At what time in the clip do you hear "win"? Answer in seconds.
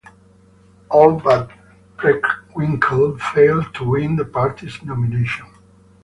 3.91-4.15